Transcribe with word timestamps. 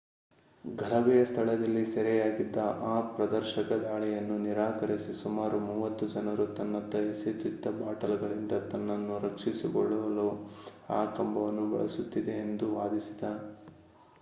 ಗಲಭೆಯ 0.63 1.25
ಸ್ಥಳದಲ್ಲಿ 1.25 1.83
ಸೆರೆಯಾಗಿದ್ದ 1.85 2.57
ಆ 2.83 3.01
ಪ್ರದರ್ಶಕ 3.09 3.77
ದಾಳಿಯನ್ನು 3.83 4.37
ನಿರಾಕರಿಸಿ 4.37 5.13
ಸುಮಾರು 5.15 5.57
ಮೂವತ್ತು 5.67 6.07
ಜನರು 6.07 6.47
ತನ್ನತ್ತ 6.53 7.03
ಎಸೆಯುತಿದ್ದ 7.05 7.75
ಬಾಟಲ್‌ಗಳಿಂದ 7.77 8.53
ತನ್ನನ್ನು 8.71 9.17
ರಕ್ಷಿಸಿಕೊಳ್ಳಲು 9.19 10.27
ಆ 10.91 11.01
ಕಂಬವನ್ನು 11.15 11.67
ಬಳಸುತ್ತಿದ್ದೆ 11.71 12.35
ಎಂದು 12.43 12.67
ವಾದಿಸಿದ 12.75 13.23